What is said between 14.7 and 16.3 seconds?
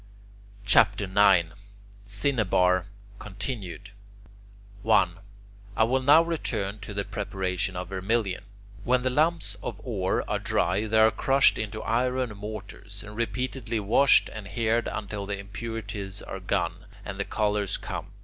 until the impurities